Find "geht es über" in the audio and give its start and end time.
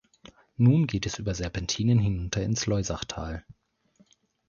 0.87-1.35